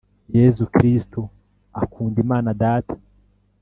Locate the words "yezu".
0.37-0.63